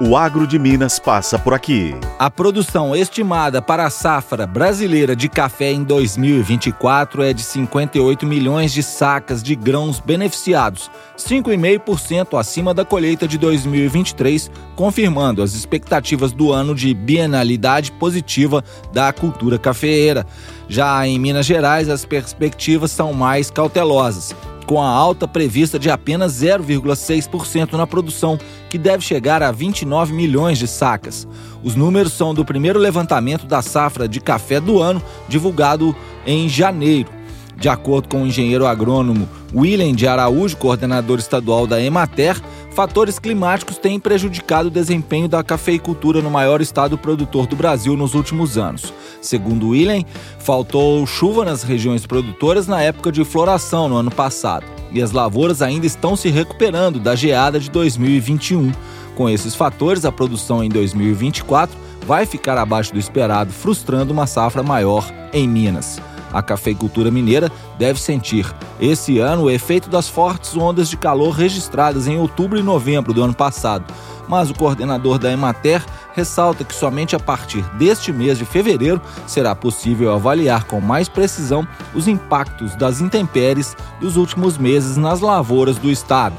O 0.00 0.16
agro 0.16 0.46
de 0.46 0.60
Minas 0.60 1.00
passa 1.00 1.36
por 1.40 1.52
aqui. 1.52 1.92
A 2.20 2.30
produção 2.30 2.94
estimada 2.94 3.60
para 3.60 3.84
a 3.84 3.90
safra 3.90 4.46
brasileira 4.46 5.16
de 5.16 5.28
café 5.28 5.72
em 5.72 5.82
2024 5.82 7.20
é 7.20 7.32
de 7.32 7.42
58 7.42 8.24
milhões 8.24 8.72
de 8.72 8.80
sacas 8.80 9.42
de 9.42 9.56
grãos 9.56 9.98
beneficiados, 9.98 10.88
5,5% 11.16 12.38
acima 12.38 12.72
da 12.72 12.84
colheita 12.84 13.26
de 13.26 13.36
2023, 13.38 14.48
confirmando 14.76 15.42
as 15.42 15.54
expectativas 15.54 16.30
do 16.30 16.52
ano 16.52 16.76
de 16.76 16.94
bienalidade 16.94 17.90
positiva 17.90 18.62
da 18.92 19.12
cultura 19.12 19.58
cafeeira. 19.58 20.24
Já 20.68 21.04
em 21.08 21.18
Minas 21.18 21.44
Gerais, 21.44 21.88
as 21.88 22.04
perspectivas 22.04 22.92
são 22.92 23.12
mais 23.12 23.50
cautelosas 23.50 24.32
com 24.68 24.82
a 24.82 24.86
alta 24.86 25.26
prevista 25.26 25.78
de 25.78 25.90
apenas 25.90 26.42
0,6% 26.42 27.72
na 27.72 27.86
produção, 27.86 28.38
que 28.68 28.76
deve 28.76 29.02
chegar 29.02 29.42
a 29.42 29.50
29 29.50 30.12
milhões 30.12 30.58
de 30.58 30.68
sacas. 30.68 31.26
Os 31.64 31.74
números 31.74 32.12
são 32.12 32.34
do 32.34 32.44
primeiro 32.44 32.78
levantamento 32.78 33.46
da 33.46 33.62
safra 33.62 34.06
de 34.06 34.20
café 34.20 34.60
do 34.60 34.78
ano, 34.78 35.02
divulgado 35.26 35.96
em 36.26 36.50
janeiro. 36.50 37.08
De 37.56 37.66
acordo 37.66 38.08
com 38.08 38.22
o 38.22 38.26
engenheiro 38.26 38.66
agrônomo 38.66 39.26
William 39.54 39.92
de 39.92 40.06
Araújo, 40.06 40.58
coordenador 40.58 41.18
estadual 41.18 41.66
da 41.66 41.82
Emater, 41.82 42.38
fatores 42.78 43.18
climáticos 43.18 43.76
têm 43.76 43.98
prejudicado 43.98 44.68
o 44.68 44.70
desempenho 44.70 45.28
da 45.28 45.42
cafeicultura 45.42 46.22
no 46.22 46.30
maior 46.30 46.60
estado 46.60 46.96
produtor 46.96 47.44
do 47.48 47.56
Brasil 47.56 47.96
nos 47.96 48.14
últimos 48.14 48.56
anos. 48.56 48.94
Segundo 49.20 49.70
William, 49.70 50.04
faltou 50.38 51.04
chuva 51.04 51.44
nas 51.44 51.64
regiões 51.64 52.06
produtoras 52.06 52.68
na 52.68 52.80
época 52.80 53.10
de 53.10 53.24
floração 53.24 53.88
no 53.88 53.96
ano 53.96 54.12
passado, 54.12 54.64
e 54.92 55.02
as 55.02 55.10
lavouras 55.10 55.60
ainda 55.60 55.86
estão 55.86 56.14
se 56.14 56.28
recuperando 56.28 57.00
da 57.00 57.16
geada 57.16 57.58
de 57.58 57.68
2021. 57.68 58.70
Com 59.16 59.28
esses 59.28 59.56
fatores, 59.56 60.04
a 60.04 60.12
produção 60.12 60.62
em 60.62 60.68
2024 60.68 61.76
vai 62.06 62.26
ficar 62.26 62.56
abaixo 62.56 62.92
do 62.92 63.00
esperado, 63.00 63.52
frustrando 63.52 64.12
uma 64.12 64.28
safra 64.28 64.62
maior 64.62 65.04
em 65.32 65.48
Minas. 65.48 66.00
A 66.32 66.42
cafeicultura 66.42 67.10
mineira 67.10 67.50
deve 67.78 68.00
sentir 68.00 68.46
esse 68.80 69.18
ano 69.18 69.44
o 69.44 69.50
efeito 69.50 69.88
das 69.88 70.08
fortes 70.08 70.56
ondas 70.56 70.88
de 70.88 70.96
calor 70.96 71.30
registradas 71.30 72.06
em 72.06 72.18
outubro 72.18 72.58
e 72.58 72.62
novembro 72.62 73.12
do 73.12 73.22
ano 73.22 73.34
passado. 73.34 73.84
Mas 74.28 74.50
o 74.50 74.54
coordenador 74.54 75.18
da 75.18 75.32
Emater 75.32 75.82
ressalta 76.14 76.64
que 76.64 76.74
somente 76.74 77.16
a 77.16 77.20
partir 77.20 77.62
deste 77.76 78.12
mês 78.12 78.36
de 78.36 78.44
fevereiro 78.44 79.00
será 79.26 79.54
possível 79.54 80.12
avaliar 80.12 80.64
com 80.64 80.80
mais 80.80 81.08
precisão 81.08 81.66
os 81.94 82.06
impactos 82.06 82.74
das 82.76 83.00
intempéries 83.00 83.76
dos 84.00 84.16
últimos 84.16 84.58
meses 84.58 84.96
nas 84.96 85.20
lavouras 85.20 85.78
do 85.78 85.90
estado. 85.90 86.36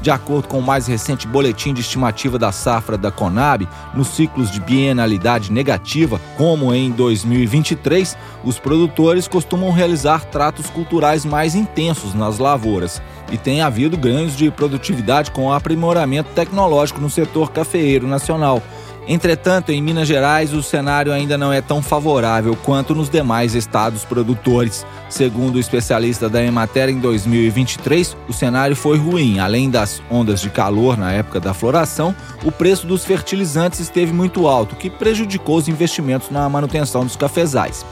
De 0.00 0.10
acordo 0.10 0.48
com 0.48 0.58
o 0.58 0.62
mais 0.62 0.86
recente 0.86 1.26
boletim 1.26 1.74
de 1.74 1.82
estimativa 1.82 2.38
da 2.38 2.50
safra 2.50 2.96
da 2.96 3.10
Conab, 3.10 3.68
nos 3.94 4.08
ciclos 4.08 4.50
de 4.50 4.58
bienalidade 4.58 5.52
negativa, 5.52 6.18
como 6.38 6.72
em 6.74 6.90
2023, 6.90 8.16
os 8.42 8.58
produtores 8.58 9.28
costumam 9.28 9.70
realizar 9.70 10.24
tratos 10.24 10.70
culturais 10.70 11.26
mais 11.26 11.54
intensos 11.54 12.14
nas 12.14 12.38
lavouras 12.38 13.02
e 13.30 13.36
tem 13.36 13.60
havido 13.60 13.98
ganhos 13.98 14.36
de 14.36 14.50
produtividade 14.50 15.30
com 15.30 15.46
o 15.46 15.52
aprimoramento 15.52 16.30
tecnológico 16.30 17.00
no 17.00 17.10
setor 17.10 17.52
cafeeiro 17.52 18.06
nacional. 18.06 18.62
Entretanto, 19.08 19.72
em 19.72 19.82
Minas 19.82 20.06
Gerais, 20.06 20.52
o 20.52 20.62
cenário 20.62 21.12
ainda 21.12 21.36
não 21.36 21.52
é 21.52 21.60
tão 21.60 21.82
favorável 21.82 22.56
quanto 22.56 22.94
nos 22.94 23.08
demais 23.08 23.54
estados 23.54 24.04
produtores. 24.04 24.86
Segundo 25.08 25.56
o 25.56 25.58
especialista 25.58 26.28
da 26.28 26.42
Emater, 26.42 26.88
em 26.88 26.98
2023, 27.00 28.16
o 28.28 28.32
cenário 28.32 28.76
foi 28.76 28.98
ruim. 28.98 29.38
Além 29.38 29.70
das 29.70 30.02
ondas 30.10 30.40
de 30.40 30.50
calor 30.50 30.96
na 30.96 31.12
época 31.12 31.40
da 31.40 31.54
floração, 31.54 32.14
o 32.44 32.52
preço 32.52 32.86
dos 32.86 33.04
fertilizantes 33.04 33.80
esteve 33.80 34.12
muito 34.12 34.46
alto, 34.46 34.76
que 34.76 34.90
prejudicou 34.90 35.56
os 35.56 35.68
investimentos 35.68 36.30
na 36.30 36.48
manutenção 36.48 37.04
dos 37.04 37.16
cafezais. 37.16 37.84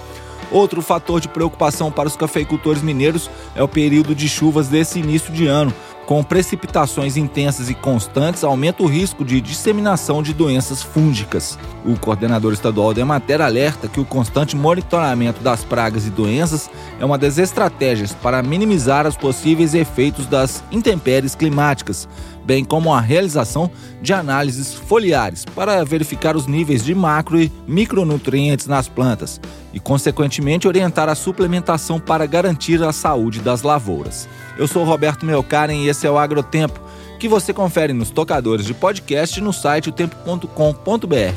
Outro 0.50 0.80
fator 0.80 1.20
de 1.20 1.28
preocupação 1.28 1.90
para 1.90 2.08
os 2.08 2.16
cafeicultores 2.16 2.82
mineiros 2.82 3.30
é 3.54 3.62
o 3.62 3.68
período 3.68 4.14
de 4.14 4.28
chuvas 4.28 4.68
desse 4.68 4.98
início 4.98 5.32
de 5.32 5.46
ano, 5.46 5.72
com 6.08 6.24
precipitações 6.24 7.18
intensas 7.18 7.68
e 7.68 7.74
constantes, 7.74 8.42
aumenta 8.42 8.82
o 8.82 8.86
risco 8.86 9.22
de 9.22 9.42
disseminação 9.42 10.22
de 10.22 10.32
doenças 10.32 10.82
fúngicas. 10.82 11.58
O 11.84 11.98
coordenador 11.98 12.54
estadual 12.54 12.94
da 12.94 13.02
Emater 13.02 13.42
alerta 13.42 13.88
que 13.88 14.00
o 14.00 14.06
constante 14.06 14.56
monitoramento 14.56 15.42
das 15.42 15.64
pragas 15.64 16.06
e 16.06 16.10
doenças 16.10 16.70
é 16.98 17.04
uma 17.04 17.18
das 17.18 17.36
estratégias 17.36 18.14
para 18.14 18.42
minimizar 18.42 19.06
os 19.06 19.18
possíveis 19.18 19.74
efeitos 19.74 20.24
das 20.24 20.64
intempéries 20.72 21.34
climáticas, 21.34 22.08
bem 22.42 22.64
como 22.64 22.94
a 22.94 23.02
realização 23.02 23.70
de 24.00 24.14
análises 24.14 24.72
foliares 24.72 25.44
para 25.44 25.84
verificar 25.84 26.34
os 26.34 26.46
níveis 26.46 26.82
de 26.82 26.94
macro 26.94 27.38
e 27.38 27.52
micronutrientes 27.66 28.66
nas 28.66 28.88
plantas 28.88 29.38
e, 29.74 29.78
consequentemente, 29.78 30.66
orientar 30.66 31.10
a 31.10 31.14
suplementação 31.14 32.00
para 32.00 32.24
garantir 32.24 32.82
a 32.82 32.92
saúde 32.92 33.40
das 33.40 33.60
lavouras. 33.60 34.26
Eu 34.56 34.66
sou 34.66 34.82
Roberto 34.82 35.26
Melkaren 35.26 35.74
e 35.74 35.88
esse 35.88 35.97
é 36.06 36.10
o 36.10 36.18
Agrotempo, 36.18 36.80
que 37.18 37.28
você 37.28 37.52
confere 37.52 37.92
nos 37.92 38.10
tocadores 38.10 38.64
de 38.64 38.74
podcast 38.74 39.40
no 39.40 39.52
site 39.52 39.88
otempo.com.br. 39.88 41.34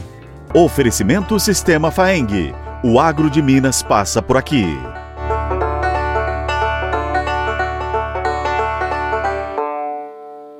Oferecimento 0.53 1.39
Sistema 1.39 1.91
Faeng. 1.91 2.53
O 2.83 2.99
agro 2.99 3.29
de 3.29 3.41
Minas 3.41 3.81
passa 3.81 4.21
por 4.21 4.37
aqui. 4.37 4.65